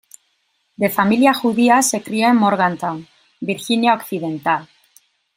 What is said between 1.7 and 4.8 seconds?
se crió en Morgantown, Virginia Occidental.